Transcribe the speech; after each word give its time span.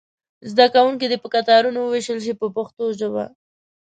زده 0.51 0.65
کوونکي 0.75 1.05
دې 1.07 1.17
په 1.23 1.27
کتارونو 1.35 1.79
وویشل 1.81 2.19
شي 2.25 2.33
په 2.39 2.47
پښتو 2.55 2.83
ژبه. 2.99 3.25